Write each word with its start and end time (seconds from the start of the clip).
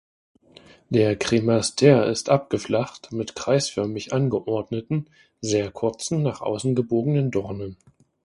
Der 0.89 1.15
Kremaster 1.15 2.07
ist 2.07 2.29
abgeflacht 2.31 3.11
mit 3.11 3.35
kreisförmig 3.35 4.13
angeordneten, 4.13 5.05
sehr 5.41 5.69
kurzen, 5.69 6.23
nach 6.23 6.41
außen 6.41 6.73
gebogenen 6.73 7.29
Dornen. 7.29 7.77